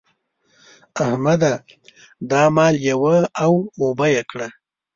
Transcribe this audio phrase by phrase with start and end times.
[1.05, 1.53] احمده!
[2.31, 4.47] دا مال یوه او اوبه يې کړه.